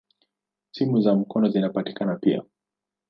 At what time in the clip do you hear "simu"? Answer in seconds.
0.71-1.01